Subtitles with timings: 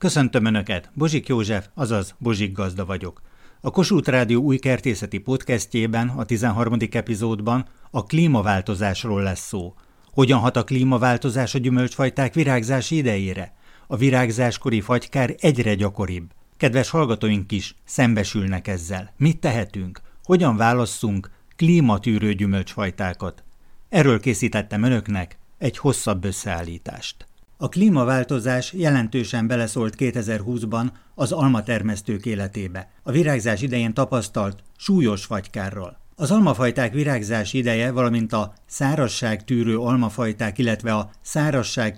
[0.00, 3.22] Köszöntöm Önöket, Bozsik József, azaz Bozsik Gazda vagyok.
[3.60, 6.76] A Kossuth Rádió új kertészeti podcastjében, a 13.
[6.90, 9.74] epizódban a klímaváltozásról lesz szó.
[10.12, 13.54] Hogyan hat a klímaváltozás a gyümölcsfajták virágzási idejére?
[13.86, 16.30] A virágzáskori fagykár egyre gyakoribb.
[16.56, 19.12] Kedves hallgatóink is szembesülnek ezzel.
[19.16, 20.00] Mit tehetünk?
[20.24, 23.44] Hogyan válasszunk klímatűrő gyümölcsfajtákat?
[23.88, 27.29] Erről készítettem önöknek egy hosszabb összeállítást.
[27.62, 35.98] A klímaváltozás jelentősen beleszólt 2020-ban az almatermesztők életébe, a virágzás idején tapasztalt súlyos fagykárral.
[36.16, 38.52] Az almafajták virágzás ideje, valamint a
[39.44, 41.10] tűrő almafajták, illetve a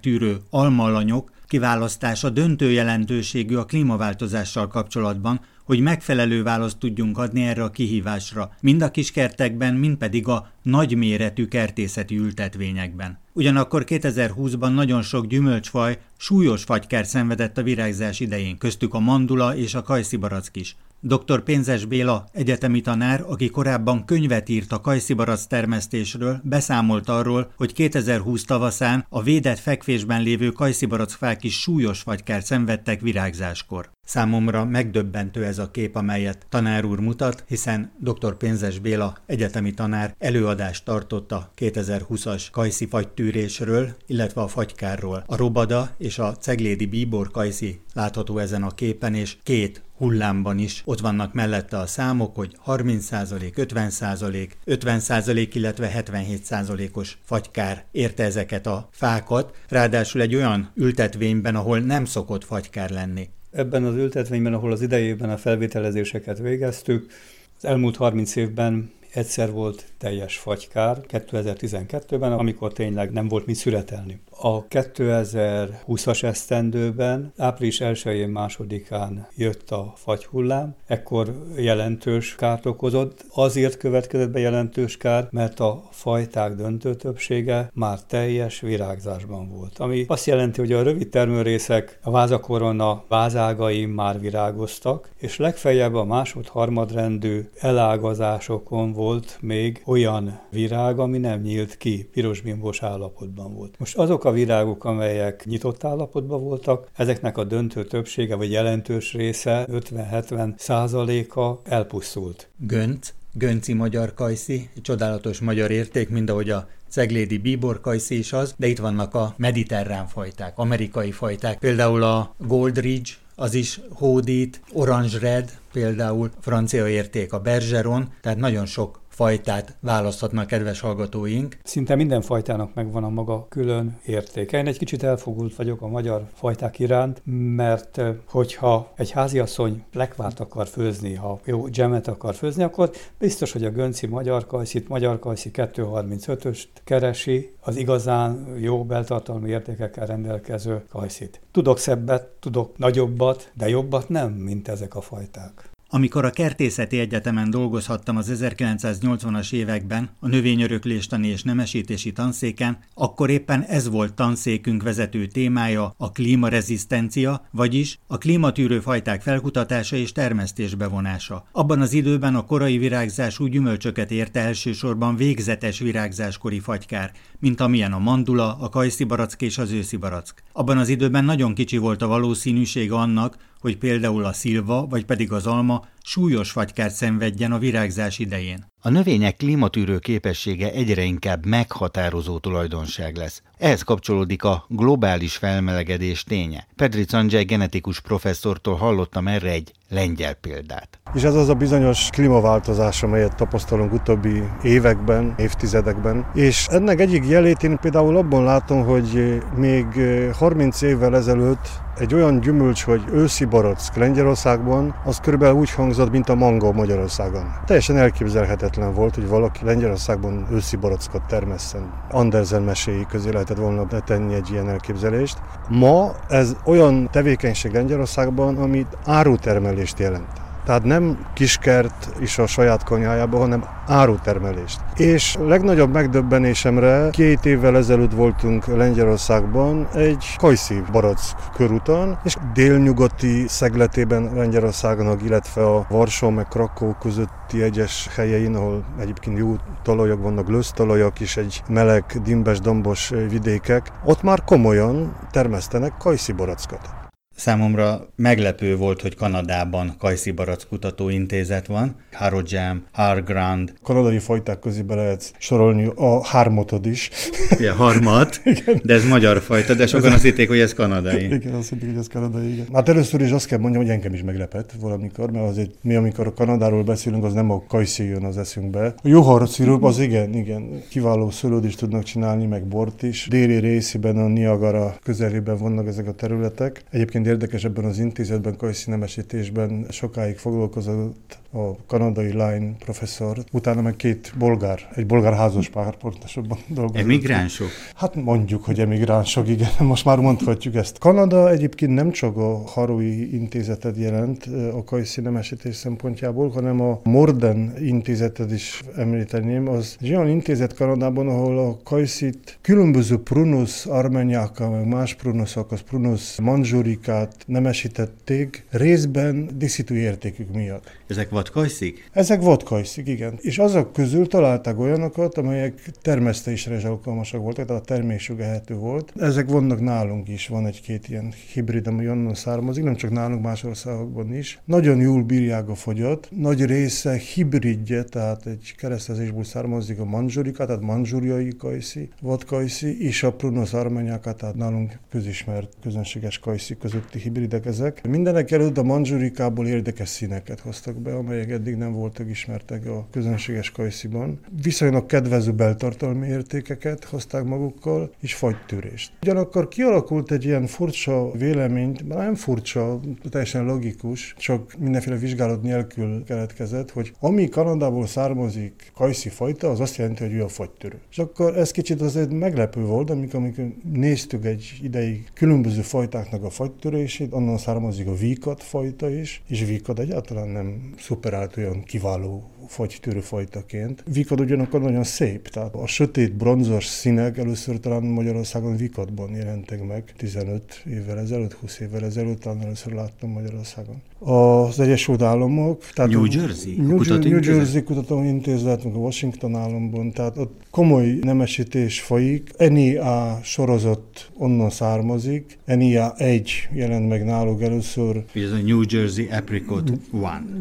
[0.00, 7.70] tűrő almalanyok kiválasztása döntő jelentőségű a klímaváltozással kapcsolatban, hogy megfelelő választ tudjunk adni erre a
[7.70, 13.18] kihívásra, mind a kiskertekben, mind pedig a nagyméretű kertészeti ültetvényekben.
[13.32, 19.74] Ugyanakkor 2020-ban nagyon sok gyümölcsfaj súlyos fagykár szenvedett a virágzás idején, köztük a mandula és
[19.74, 20.76] a kajszibarack is.
[21.04, 21.42] Dr.
[21.42, 28.44] Pénzes Béla, egyetemi tanár, aki korábban könyvet írt a kajszibarack termesztésről, beszámolt arról, hogy 2020
[28.44, 33.90] tavaszán a védett fekvésben lévő kajszibarack fák is súlyos fagykár szenvedtek virágzáskor.
[34.06, 38.36] Számomra megdöbbentő ez a kép, amelyet tanár úr mutat, hiszen dr.
[38.36, 45.24] Pénzes Béla egyetemi tanár előadást tartott a 2020-as kajszi fagytűrésről, illetve a fagykárról.
[45.26, 50.82] A robada és a ceglédi bíbor kajszi látható ezen a képen, és két hullámban is
[50.84, 58.88] ott vannak mellette a számok, hogy 30%, 50%, 50%, illetve 77%-os fagykár érte ezeket a
[58.90, 63.28] fákat, ráadásul egy olyan ültetvényben, ahol nem szokott fagykár lenni.
[63.50, 67.12] Ebben az ültetvényben, ahol az idejében a felvételezéseket végeztük,
[67.56, 74.20] az elmúlt 30 évben egyszer volt teljes fagykár 2012-ben, amikor tényleg nem volt mit szüretelni.
[74.44, 83.24] A 2020-as esztendőben április 1-én másodikán jött a fagyhullám, ekkor jelentős kárt okozott.
[83.34, 89.78] Azért következett be jelentős kár, mert a fajták döntő többsége már teljes virágzásban volt.
[89.78, 96.04] Ami azt jelenti, hogy a rövid termőrészek, a vázakorona vázágai már virágoztak, és legfeljebb a
[96.04, 103.78] másod-harmadrendű elágazásokon volt még olyan virág, ami nem nyílt ki, pirosbimbos állapotban volt.
[103.78, 109.66] Most azok a virágok, amelyek nyitott állapotban voltak, ezeknek a döntő többsége, vagy jelentős része,
[109.72, 112.48] 50-70 százaléka elpusztult.
[112.56, 118.32] Gönc, Gönci magyar kajszi, egy csodálatos magyar érték, mint ahogy a ceglédi bíbor kajszi is
[118.32, 124.60] az, de itt vannak a mediterrán fajták, amerikai fajták, például a Goldridge, az is hódít,
[124.72, 131.58] Orange Red, például francia érték a Bergeron, tehát nagyon sok fajtát választhatnak kedves hallgatóink.
[131.62, 134.58] Szinte minden fajtának megvan a maga külön értéke.
[134.58, 137.22] Én egy kicsit elfogult vagyok a magyar fajták iránt,
[137.56, 143.64] mert hogyha egy háziasszony lekvárt akar főzni, ha jó dzsemet akar főzni, akkor biztos, hogy
[143.64, 151.40] a Gönci magyar kajszit, magyar kajszi 235-öst keresi, az igazán jó beltartalmi értékekkel rendelkező kajszit.
[151.50, 155.71] Tudok szebbet, tudok nagyobbat, de jobbat nem, mint ezek a fajták.
[155.94, 163.62] Amikor a Kertészeti Egyetemen dolgozhattam az 1980-as években a növényörökléstani és nemesítési tanszéken, akkor éppen
[163.62, 171.44] ez volt tanszékünk vezető témája a klímarezisztencia, vagyis a klímatűrő fajták felkutatása és termesztés bevonása.
[171.52, 177.98] Abban az időben a korai virágzású gyümölcsöket érte elsősorban végzetes virágzáskori fagykár, mint amilyen a
[177.98, 180.42] mandula, a kajszibarack és az őszibarack.
[180.52, 185.32] Abban az időben nagyon kicsi volt a valószínűség annak, hogy például a szilva vagy pedig
[185.32, 188.70] az alma súlyos fagykárt szenvedjen a virágzás idején.
[188.84, 193.42] A növények klímatűrő képessége egyre inkább meghatározó tulajdonság lesz.
[193.58, 196.66] Ehhez kapcsolódik a globális felmelegedés ténye.
[196.76, 201.00] Pedri Candzsely genetikus professzortól hallottam erre egy lengyel példát.
[201.14, 206.26] És ez az a bizonyos klímaváltozás, amelyet tapasztalunk utóbbi években, évtizedekben.
[206.34, 209.86] És ennek egyik jelét én például abban látom, hogy még
[210.32, 216.28] 30 évvel ezelőtt egy olyan gyümölcs, hogy őszi barack Lengyelországban, az körülbelül úgy hangzott, mint
[216.28, 217.54] a mango Magyarországon.
[217.66, 221.92] Teljesen elképzelhetetlen volt, hogy valaki Lengyelországban őszi barackot termesszen.
[222.10, 225.38] Andersen meséi közé lehetett volna tenni egy ilyen elképzelést.
[225.68, 230.41] Ma ez olyan tevékenység Lengyelországban, amit árutermelést jelent.
[230.64, 234.80] Tehát nem kiskert is a saját konyhájában, hanem árutermelést.
[234.96, 241.20] És legnagyobb megdöbbenésemre két évvel ezelőtt voltunk Lengyelországban egy kajszi barack
[241.54, 249.38] körúton, és délnyugati szegletében Lengyelországnak, illetve a Varsó meg Krakó közötti egyes helyein, ahol egyébként
[249.38, 256.32] jó talajok vannak, lösztalajok és egy meleg, dimbes, dombos vidékek, ott már komolyan termesztenek kajszi
[256.32, 257.01] barackot.
[257.36, 263.72] Számomra meglepő volt, hogy Kanadában Kajszi Barack Kutatóintézet van, Harojam, Hargrand.
[263.82, 267.10] Kanadai fajták közé be lehet sorolni a hármatod is.
[267.58, 268.42] Ja, harmat,
[268.84, 271.24] de ez magyar fajta, de sokan azt hitték, hogy ez kanadai.
[271.24, 272.66] Igen, azt hitték, hogy ez kanadai, igen.
[272.72, 276.26] Hát először is azt kell mondjam, hogy engem is meglepett valamikor, mert azért mi, amikor
[276.26, 278.94] a Kanadáról beszélünk, az nem a kajszi jön az eszünkbe.
[279.02, 283.26] A juhar szirup, az igen, igen, kiváló szőlőt is tudnak csinálni, meg bort is.
[283.30, 286.82] Déli részében a Niagara közelében vannak ezek a területek.
[286.90, 293.96] Egyébként érdekes ebben az intézetben, kajszi nemesítésben sokáig foglalkozott a kanadai line professzor, utána meg
[293.96, 297.02] két bolgár, egy bolgár házas pár pontosabban dolgozott.
[297.02, 297.68] Emigránsok?
[297.94, 300.98] Hát mondjuk, hogy emigránsok, igen, most már mondhatjuk ezt.
[300.98, 307.72] Kanada egyébként nem csak a Harui intézetet jelent a kajszi nemesítés szempontjából, hanem a Morden
[307.80, 309.68] intézetet is említeném.
[309.68, 315.80] Az egy olyan intézet Kanadában, ahol a kajszit különböző prunus armeniákkal, meg más prunusok, az
[315.80, 320.84] prunus manzsurikát nemesítették, részben díszítő értékük miatt.
[321.06, 322.10] Ezek vadkajszik?
[322.12, 323.38] Ezek vadkajszik, igen.
[323.40, 329.12] És azok közül találtak olyanokat, amelyek termesztésre is alkalmasak voltak, tehát a termésük ehető volt.
[329.16, 333.64] Ezek vannak nálunk is, van egy-két ilyen hibrid, ami onnan származik, nem csak nálunk, más
[333.64, 334.60] országokban is.
[334.64, 340.82] Nagyon jól bírják a fogyat, nagy része hibridje, tehát egy keresztezésből származik a manzsurika, tehát
[340.82, 348.08] manzsuriai kajszi, vadkajszi, és a prunus armanyáka, tehát nálunk közismert közönséges kajszi közötti hibridek ezek.
[348.08, 353.70] Mindenek előtt a manzsurikából érdekes színeket hoztak be, amelyek eddig nem voltak ismertek a közönséges
[353.70, 354.40] kajsziban.
[354.62, 359.12] Viszonylag kedvező beltartalmi értékeket hozták magukkal, és fagytűrést.
[359.22, 363.00] Ugyanakkor kialakult egy ilyen furcsa vélemény, nem furcsa,
[363.30, 369.96] teljesen logikus, csak mindenféle vizsgálat nélkül keletkezett, hogy ami Kanadából származik kajszi fajta, az azt
[369.96, 370.98] jelenti, hogy ő a fagytörő.
[371.10, 376.50] És akkor ez kicsit azért meglepő volt, amikor, amikor néztük egy ideig különböző fajtáknak a
[376.50, 381.21] fagytörését, onnan származik a víkat fajta is, és víkat egyáltalán nem szuperált
[381.58, 384.04] olyan kiváló fagytörő fajtaként.
[384.12, 390.12] Vikad ugyanakkor nagyon szép, tehát a sötét bronzos színek először talán Magyarországon vikadban jelentek meg
[390.16, 394.02] 15 évvel ezelőtt, 20 évvel ezelőtt, talán először láttam Magyarországon.
[394.18, 400.38] Az Egyesült Államok, tehát New Jersey, New, New Jersey Kutatóintézet, meg a Washington államban, tehát
[400.38, 402.50] ott komoly nemesítés folyik.
[402.58, 408.24] NIA sorozat onnan származik, NIA 1 jelent meg náluk először.
[408.34, 409.98] Ez a New Jersey Apricot 1.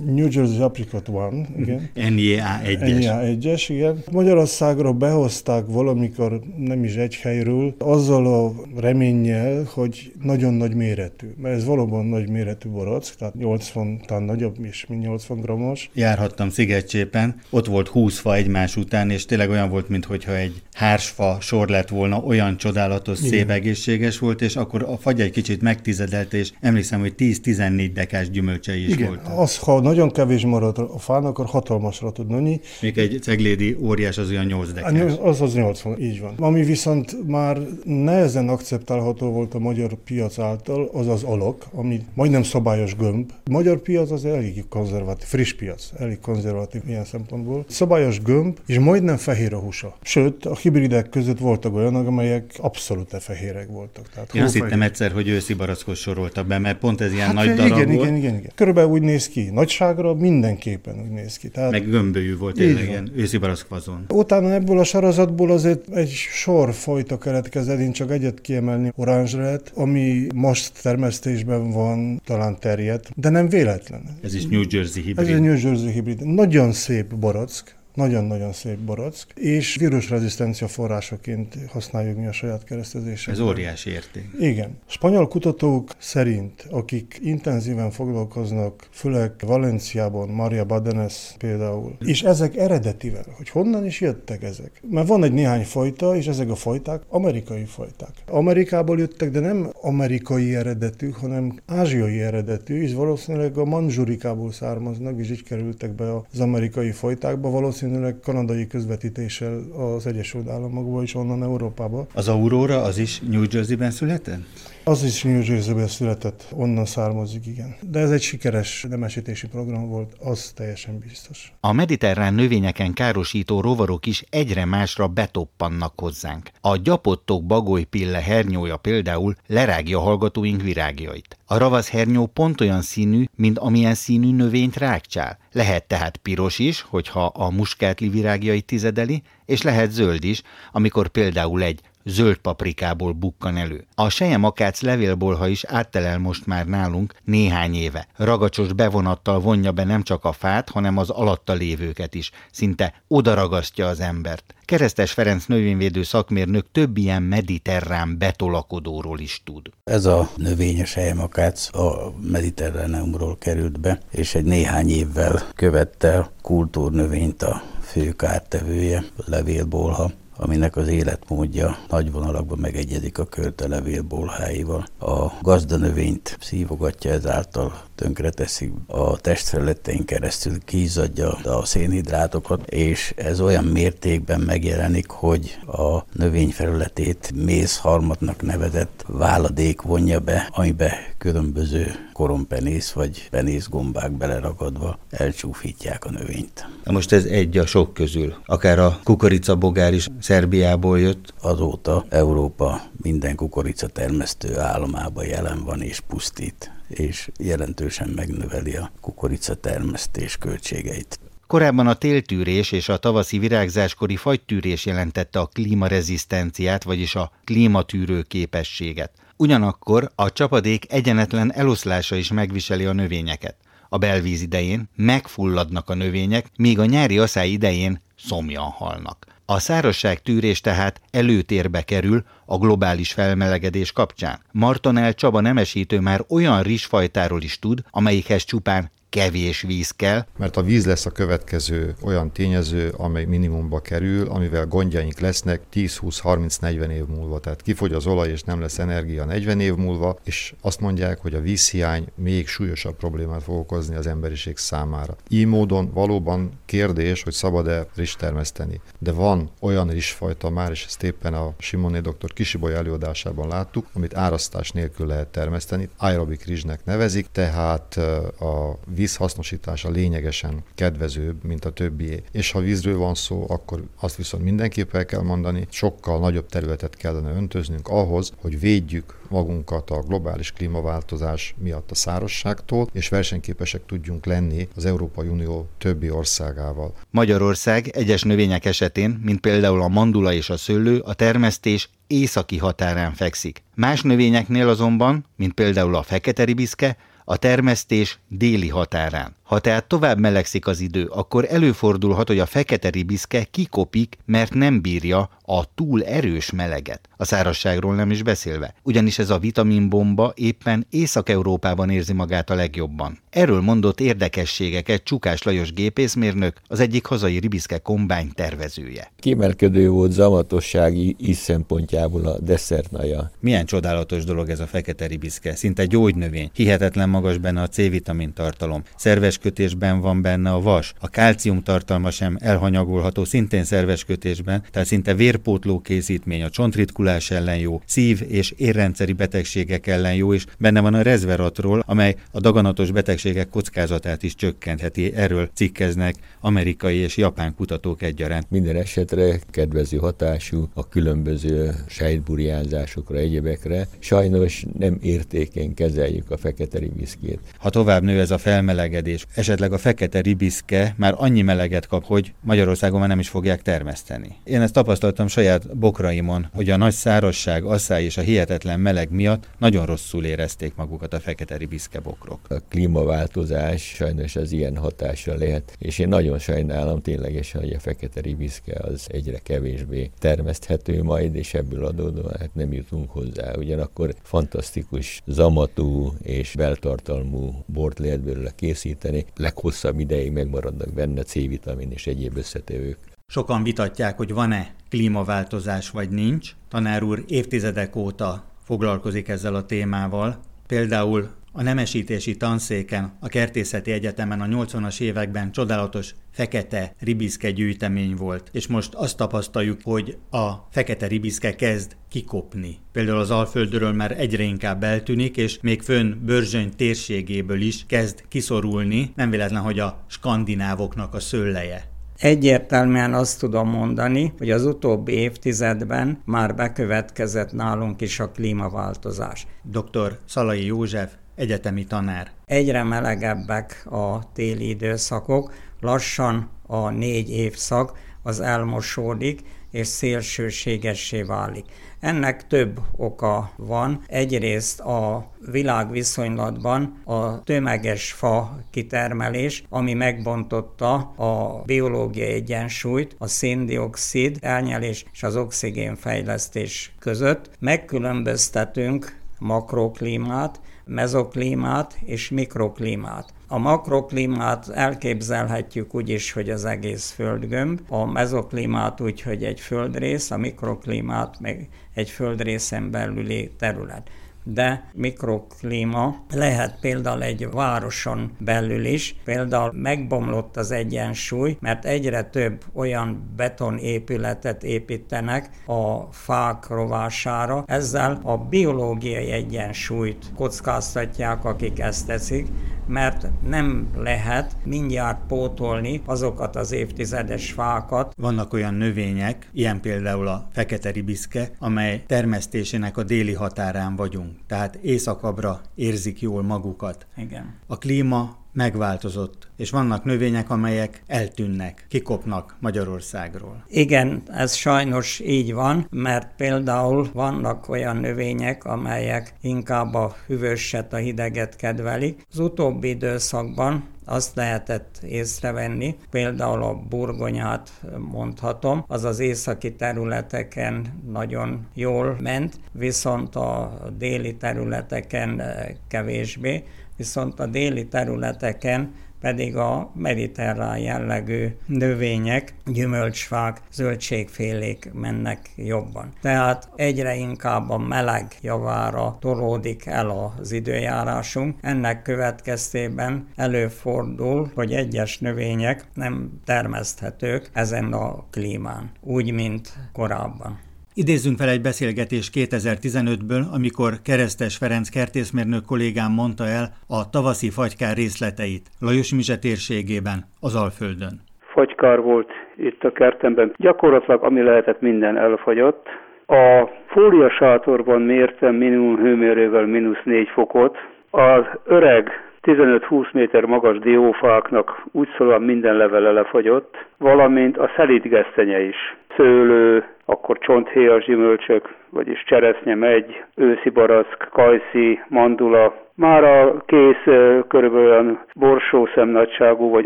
[0.05, 1.15] New Jersey Apricot 1,
[1.59, 1.89] igen.
[1.93, 2.97] NIA 1-es.
[2.97, 4.03] NIA 1-es, igen.
[4.11, 11.27] Magyarországra behozták valamikor, nem is egy helyről, azzal a reménnyel, hogy nagyon nagy méretű.
[11.41, 15.89] Mert ez valóban nagy méretű barack, tehát 80, talán nagyobb is, mint 80 grammos.
[15.93, 21.37] Járhattam Szigetcsépen, ott volt 20 fa egymás után, és tényleg olyan volt, mintha egy hársfa
[21.39, 23.29] sor lett volna, olyan csodálatos, Igen.
[23.31, 28.29] szép, egészséges volt, és akkor a fagy egy kicsit megtizedelt, és emlékszem, hogy 10-14 dekás
[28.29, 29.07] gyümölcsei is Igen.
[29.07, 29.39] voltak.
[29.39, 31.45] Az, ha nagyon kevés marad a fán, akkor
[31.81, 32.61] hatalmasra tud nőni.
[32.81, 35.13] Még egy ceglédi óriás az olyan 8 dekás.
[35.21, 36.33] Az az 80, így van.
[36.37, 42.43] Ami viszont már nehezen akceptálható volt a magyar piac által, az az alak, ami majdnem
[42.43, 43.31] szabályos gömb.
[43.45, 47.65] A magyar piac az elég konzervatív, friss piac, elég konzervatív ilyen szempontból.
[47.67, 49.97] Szabályos gömb, és majdnem fehér a húsa.
[50.01, 54.09] Sőt, a hibridek között voltak olyanok, amelyek abszolút fehérek voltak.
[54.13, 57.35] Tehát Én azt hittem egyszer, hogy őszi barackos soroltak be, mert pont ez ilyen hát,
[57.35, 58.07] nagy darab igen, volt.
[58.07, 58.51] Igen, igen, igen.
[58.55, 59.49] Körülbelül úgy néz ki.
[59.53, 61.49] Nagyságra mindenképpen úgy néz ki.
[61.49, 61.70] Tehát...
[61.71, 64.05] Meg gömbölyű volt tényleg ilyen őszi barack fazon.
[64.09, 70.27] Utána ebből a sorozatból azért egy sor fajta keletkezett, én csak egyet kiemelni, oranzsret, ami
[70.35, 74.01] most termesztésben van, talán terjedt, de nem véletlen.
[74.23, 75.27] Ez is New Jersey hibrid.
[75.27, 76.25] Ez egy New Jersey hibrid.
[76.25, 83.43] Nagyon szép barack, nagyon-nagyon szép barack, és vírusrezisztencia forrásaként használjuk mi a saját keresztezésekben.
[83.43, 84.29] Ez óriási érték.
[84.39, 84.77] Igen.
[84.85, 93.49] Spanyol kutatók szerint, akik intenzíven foglalkoznak, főleg Valenciában, Maria Badenes például, és ezek eredetivel, hogy
[93.49, 94.81] honnan is jöttek ezek.
[94.89, 98.11] Mert van egy néhány fajta, és ezek a fajták amerikai fajták.
[98.27, 105.29] Amerikából jöttek, de nem amerikai eredetű, hanem ázsiai eredetű, és valószínűleg a manzsurikából származnak, és
[105.31, 111.43] így kerültek be az amerikai fajtákba, valószínűleg valószínűleg kanadai közvetítéssel az Egyesült Államokba és onnan
[111.43, 112.07] Európába.
[112.13, 114.39] Az Aurora az is New Jersey-ben született?
[114.83, 117.75] Az is Jersey-ben született, onnan származik, igen.
[117.81, 121.53] De ez egy sikeres nemesítési program volt, az teljesen biztos.
[121.59, 126.49] A mediterrán növényeken károsító rovarok is egyre másra betoppannak hozzánk.
[126.61, 131.37] A gyapottok bagolypille hernyója például lerágja hallgatóink virágjait.
[131.45, 135.37] A ravaszhernyó pont olyan színű, mint amilyen színű növényt rákcsál.
[135.51, 141.63] Lehet tehát piros is, hogyha a muskátli virágjait tizedeli, és lehet zöld is, amikor például
[141.63, 143.85] egy zöld paprikából bukkan elő.
[143.95, 148.07] A sejemakács levélbolha is áttelel most már nálunk néhány éve.
[148.15, 152.31] Ragacsos bevonattal vonja be nem csak a fát, hanem az alatta lévőket is.
[152.51, 154.53] Szinte odaragasztja az embert.
[154.65, 159.69] Keresztes Ferenc növényvédő szakmérnök több ilyen mediterrán betolakodóról is tud.
[159.83, 167.61] Ez a növényes helymakác a mediterráneumról került be, és egy néhány évvel követte kultúrnövényt a
[167.81, 174.85] fő kártevője, levélbolha, aminek az életmódja nagy vonalakban megegyedik a körtelevél bolháival.
[174.99, 184.39] A gazdanövényt szívogatja ezáltal tönkreteszi a testfelületein keresztül, kízadja a szénhidrátokat, és ez olyan mértékben
[184.39, 193.67] megjelenik, hogy a növény felületét mézharmatnak nevezett váladék vonja be, amibe különböző korompenész vagy penész
[193.67, 196.67] gombák beleragadva elcsúfítják a növényt.
[196.83, 198.35] Na most ez egy a sok közül.
[198.45, 201.33] Akár a kukoricabogár is Szerbiából jött.
[201.41, 209.55] Azóta Európa minden kukorica termesztő állomába jelen van és pusztít és jelentősen megnöveli a kukorica
[209.55, 211.19] termesztés költségeit.
[211.47, 219.11] Korábban a téltűrés és a tavaszi virágzáskori fagytűrés jelentette a klímarezisztenciát, vagyis a klímatűrő képességet.
[219.37, 223.55] Ugyanakkor a csapadék egyenetlen eloszlása is megviseli a növényeket.
[223.89, 229.25] A belvíz idején megfulladnak a növények, míg a nyári aszály idején szomjan halnak.
[229.51, 234.39] A szárazság tűrés tehát előtérbe kerül a globális felmelegedés kapcsán.
[234.51, 240.25] Martonel Csaba nemesítő már olyan rizsfajtáról is tud, amelyikhez csupán kevés víz kell.
[240.37, 246.89] Mert a víz lesz a következő olyan tényező, amely minimumba kerül, amivel gondjaink lesznek 10-20-30-40
[246.89, 247.39] év múlva.
[247.39, 251.33] Tehát kifogy az olaj, és nem lesz energia 40 év múlva, és azt mondják, hogy
[251.33, 255.15] a vízhiány még súlyosabb problémát fog okozni az emberiség számára.
[255.29, 258.81] Így módon valóban kérdés, hogy szabad-e rizs termeszteni.
[258.99, 264.15] De van olyan rizsfajta már, és ezt éppen a Simoné doktor Kisiboly előadásában láttuk, amit
[264.15, 265.89] árasztás nélkül lehet termeszteni.
[265.97, 267.97] Aerobik rizsnek nevezik, tehát
[268.39, 272.23] a vízhasznosítása lényegesen kedvezőbb, mint a többié.
[272.31, 276.95] És ha vízről van szó, akkor azt viszont mindenképp el kell mondani, sokkal nagyobb területet
[276.95, 284.25] kellene öntöznünk ahhoz, hogy védjük magunkat a globális klímaváltozás miatt a szárazságtól, és versenyképesek tudjunk
[284.25, 286.93] lenni az Európai Unió többi országával.
[287.09, 293.13] Magyarország egyes növények esetén, mint például a mandula és a szőlő, a termesztés északi határán
[293.13, 293.63] fekszik.
[293.75, 299.35] Más növényeknél azonban, mint például a fekete ribiszke, a termesztés déli határán.
[299.51, 304.81] Ha tehát tovább melegszik az idő, akkor előfordulhat, hogy a fekete ribiszke kikopik, mert nem
[304.81, 307.09] bírja a túl erős meleget.
[307.17, 313.19] A szárazságról nem is beszélve, ugyanis ez a vitaminbomba éppen Észak-Európában érzi magát a legjobban.
[313.29, 319.11] Erről mondott érdekességeket Csukás Lajos gépészmérnök, az egyik hazai ribiszke kombány tervezője.
[319.19, 323.31] Kiemelkedő volt zamatossági is szempontjából a desszertnaja.
[323.39, 328.83] Milyen csodálatos dolog ez a fekete ribiszke, szinte gyógynövény, hihetetlen magas benne a C-vitamin tartalom,
[328.95, 334.87] szerves kötésben van benne a vas, a kálcium tartalma sem elhanyagolható, szintén szerves kötésben, tehát
[334.87, 340.79] szinte vérpótló készítmény, a csontritkulás ellen jó, szív- és érrendszeri betegségek ellen jó, és benne
[340.79, 345.13] van a rezveratról, amely a daganatos betegségek kockázatát is csökkentheti.
[345.13, 348.49] Erről cikkeznek amerikai és japán kutatók egyaránt.
[348.49, 353.87] Minden esetre kedvező hatású a különböző sejtburjánzásokra, egyebekre.
[353.99, 357.39] Sajnos nem értékén kezeljük a fekete ribiszkét.
[357.57, 362.33] Ha tovább nő ez a felmelegedés, esetleg a fekete ribiszke már annyi meleget kap, hogy
[362.41, 364.35] Magyarországon már nem is fogják termeszteni.
[364.43, 369.47] Én ezt tapasztaltam saját bokraimon, hogy a nagy szárazság, asszály és a hihetetlen meleg miatt
[369.57, 372.39] nagyon rosszul érezték magukat a fekete ribiszke bokrok.
[372.49, 378.21] A klímaváltozás sajnos az ilyen hatással lehet, és én nagyon sajnálom ténylegesen, hogy a fekete
[378.21, 383.55] ribiszke az egyre kevésbé termeszthető majd, és ebből adódóan hát nem jutunk hozzá.
[383.57, 392.07] Ugyanakkor fantasztikus zamatú és beltartalmú bort lehet belőle készíteni, leghosszabb ideig megmaradnak benne C-vitamin és
[392.07, 392.97] egyéb összetevők.
[393.27, 396.55] Sokan vitatják, hogy van-e klímaváltozás vagy nincs.
[396.69, 400.39] Tanár úr évtizedek óta foglalkozik ezzel a témával.
[400.67, 408.49] Például a nemesítési tanszéken, a Kertészeti Egyetemen a 80-as években csodálatos fekete ribiszke gyűjtemény volt,
[408.51, 412.77] és most azt tapasztaljuk, hogy a fekete ribiszke kezd kikopni.
[412.91, 419.11] Például az Alföldről már egyre inkább eltűnik, és még fönn Börzsöny térségéből is kezd kiszorulni,
[419.15, 421.89] nem véletlen, hogy a skandinávoknak a szőleje.
[422.17, 429.47] Egyértelműen azt tudom mondani, hogy az utóbbi évtizedben már bekövetkezett nálunk is a klímaváltozás.
[429.63, 430.19] Dr.
[430.25, 432.31] Szalai József, egyetemi tanár.
[432.45, 441.65] Egyre melegebbek a téli időszakok, lassan a négy évszak az elmosódik, és szélsőségessé válik.
[441.99, 444.03] Ennek több oka van.
[444.07, 455.05] Egyrészt a világviszonylatban a tömeges fa kitermelés, ami megbontotta a biológiai egyensúlyt, a széndiokszid elnyelés
[455.11, 457.49] és az oxigén fejlesztés között.
[457.59, 460.59] Megkülönböztetünk makroklímát,
[460.93, 463.33] mezoklímát és mikroklímát.
[463.47, 470.31] A makroklímát elképzelhetjük úgy is, hogy az egész földgömb, a mezoklímát úgy, hogy egy földrész,
[470.31, 474.09] a mikroklímát meg egy földrészen belüli terület
[474.43, 479.15] de mikroklíma lehet például egy városon belül is.
[479.23, 487.63] Például megbomlott az egyensúly, mert egyre több olyan betonépületet építenek a fák rovására.
[487.67, 492.47] Ezzel a biológiai egyensúlyt kockáztatják, akik ezt teszik,
[492.91, 498.13] mert nem lehet mindjárt pótolni azokat az évtizedes fákat.
[498.17, 504.75] Vannak olyan növények, ilyen például a fekete ribiszke, amely termesztésének a déli határán vagyunk, tehát
[504.75, 507.07] északabbra érzik jól magukat.
[507.17, 507.55] Igen.
[507.67, 513.63] A klíma megváltozott, és vannak növények, amelyek eltűnnek, kikopnak Magyarországról.
[513.67, 520.97] Igen, ez sajnos így van, mert például vannak olyan növények, amelyek inkább a hűvöset, a
[520.97, 522.25] hideget kedvelik.
[522.31, 527.71] Az utóbbi időszakban azt lehetett észrevenni, például a burgonyát
[528.11, 535.41] mondhatom, az az északi területeken nagyon jól ment, viszont a déli területeken
[535.87, 536.63] kevésbé
[537.01, 546.13] viszont a déli területeken pedig a mediterrán jellegű növények, gyümölcsfák, zöldségfélék mennek jobban.
[546.21, 551.57] Tehát egyre inkább a meleg javára tolódik el az időjárásunk.
[551.61, 560.59] Ennek következtében előfordul, hogy egyes növények nem termeszthetők ezen a klímán, úgy, mint korábban.
[560.95, 566.65] Idézzünk fel egy beszélgetést 2015-ből, amikor Keresztes Ferenc kertészmérnök kollégám mondta el
[566.97, 571.15] a tavaszi fagykár részleteit Lajos Mizse térségében, az Alföldön.
[571.53, 573.53] Fagykár volt itt a kertemben.
[573.57, 575.87] Gyakorlatilag ami lehetett, minden elfagyott.
[576.25, 580.77] A fóliasátorban mértem minimum hőmérővel mínusz 4 fokot.
[581.09, 582.09] Az öreg
[582.41, 588.77] 15-20 méter magas diófáknak úgy szóval minden levele lefagyott, valamint a szelíd gesztenye is.
[589.15, 597.03] Szőlő, akkor csonthéjas gyümölcsök, vagyis cseresznye, megy, őszi baraszk, kajszi, mandula, már a kész
[597.47, 599.85] körülbelül borsó szemnagyságú, vagy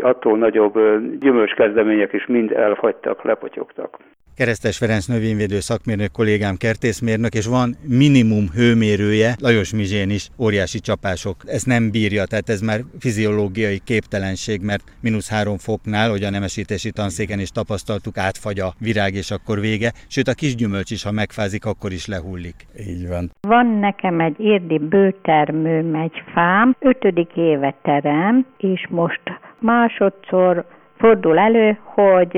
[0.00, 0.74] attól nagyobb
[1.20, 3.98] gyümölcskezdemények is mind elfagytak, lepotyogtak.
[4.36, 11.36] Keresztes Ferenc növényvédő szakmérnök kollégám kertészmérnök, és van minimum hőmérője, Lajos Mizsén is óriási csapások.
[11.46, 16.90] Ez nem bírja, tehát ez már fiziológiai képtelenség, mert mínusz három foknál, hogy a nemesítési
[16.90, 19.92] tanszéken is tapasztaltuk, átfagy a virág, és akkor vége.
[20.08, 22.66] Sőt, a kis gyümölcs is, ha megfázik, akkor is lehullik.
[22.88, 23.30] Így van.
[23.40, 29.20] Van nekem egy érdi bőtermőm, egy fám, ötödik éve terem, és most
[29.58, 30.64] másodszor
[30.98, 32.34] fordul elő, hogy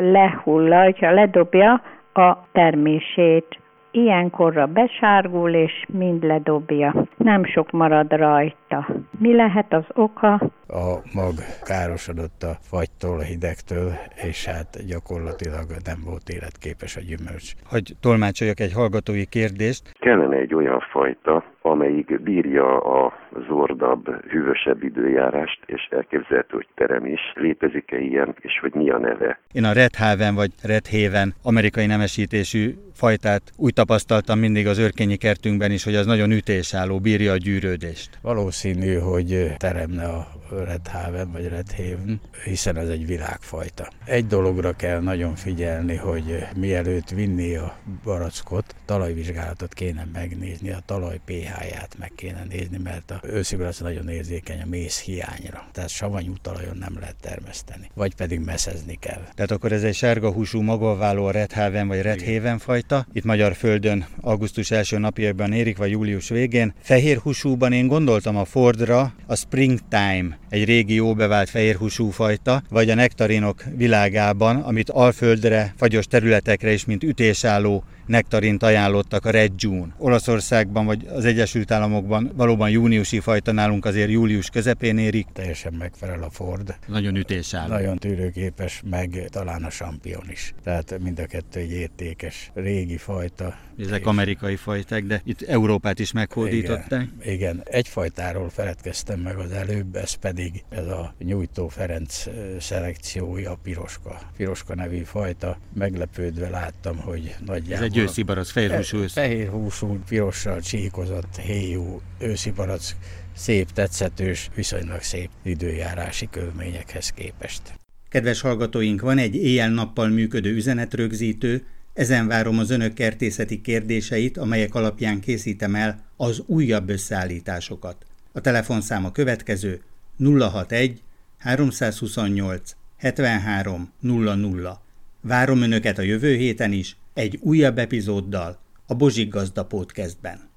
[0.00, 3.58] lehulla, hogyha ledobja a termését.
[3.90, 7.06] Ilyenkorra besárgul, és mind ledobja.
[7.16, 8.88] Nem sok marad rajta.
[9.18, 10.40] Mi lehet az oka?
[10.68, 13.92] A mag károsodott a fagytól, a hidegtől,
[14.28, 17.52] és hát gyakorlatilag nem volt életképes a gyümölcs.
[17.70, 19.92] Hogy tolmácsoljak egy hallgatói kérdést.
[19.98, 23.12] Kellene egy olyan fajta, amelyik bírja a
[23.48, 27.20] zordabb, hűvösebb időjárást, és elképzelhető, hogy terem is.
[27.34, 29.40] Létezik-e ilyen, és hogy mi a neve?
[29.52, 35.16] Én a Red Haven vagy Red Haven amerikai nemesítésű fajtát úgy tapasztaltam mindig az örkényi
[35.16, 38.18] kertünkben is, hogy az nagyon ütésálló, bírja a gyűrődést.
[38.22, 43.88] Valószínű, hogy teremne a Red Haven vagy Red Haven, hiszen ez egy világfajta.
[44.04, 51.20] Egy dologra kell nagyon figyelni, hogy mielőtt vinni a barackot, talajvizsgálatot kéne megnézni, a talaj
[51.24, 55.68] pH-ját meg kéne nézni, mert a ősziből nagyon érzékeny a mész hiányra.
[55.72, 57.90] Tehát savanyú talajon nem lehet termeszteni.
[57.94, 59.22] Vagy pedig meszezni kell.
[59.34, 63.06] Tehát akkor ez egy sárga húsú magolváló a Red Haven vagy Red Haven fajta.
[63.12, 66.74] Itt magyar földön augusztus első napjaiban érik, vagy július végén.
[66.80, 72.90] Fehér húsúban én gondoltam a Fordra, a Springtime, egy régi jó bevált fehérhúsú fajta, vagy
[72.90, 79.94] a nektarinok világában, amit alföldre, fagyos területekre is, mint ütésálló nektarint ajánlottak a Red June.
[79.98, 85.26] Olaszországban vagy az Egyesült Államokban valóban júniusi fajta nálunk azért július közepén érik.
[85.32, 86.76] Teljesen megfelel a Ford.
[86.86, 87.72] Nagyon ütésálló.
[87.72, 90.54] Nagyon tűrőképes, meg talán a Champion is.
[90.64, 93.56] Tehát mind a kettő egy értékes régi fajta.
[93.78, 94.06] Ezek és...
[94.06, 97.08] amerikai fajták, de itt Európát is meghódították.
[97.20, 97.62] Igen, igen.
[97.64, 102.24] egy fajtáról feledkeztem meg az előbb, ez pedig pedig ez a Nyújtó Ferenc
[102.58, 104.18] szelekciója, a piroska.
[104.36, 105.58] Piroska nevű fajta.
[105.74, 107.86] Meglepődve láttam, hogy nagyjából...
[107.86, 109.12] Ez egy őszibarac, fehérhúsú ősz.
[109.12, 112.94] Fehérhúsú, pirossal csíkozott, héjú őszibarac,
[113.36, 117.62] szép, tetszetős, viszonylag szép időjárási körülményekhez képest.
[118.08, 125.20] Kedves hallgatóink, van egy éjjel-nappal működő üzenetrögzítő, ezen várom az önök kertészeti kérdéseit, amelyek alapján
[125.20, 128.06] készítem el az újabb összeállításokat.
[128.32, 129.82] A telefonszám a következő
[130.18, 131.02] 061
[131.38, 134.80] 328 73 00.
[135.20, 140.47] Várom önöket a jövő héten is egy újabb epizóddal a Bozsik Gazda Podcastben.